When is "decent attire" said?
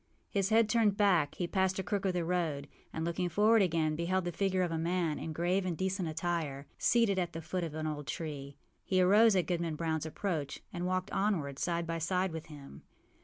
5.77-6.65